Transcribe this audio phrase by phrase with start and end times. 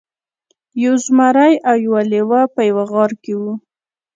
[0.83, 3.53] یو زمری او یو لیوه په یوه غار کې وو.